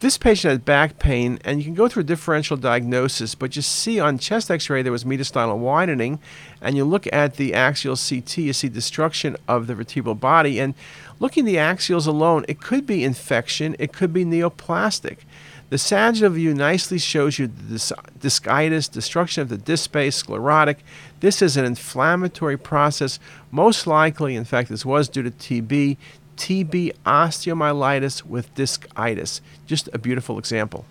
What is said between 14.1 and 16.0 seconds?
be neoplastic. The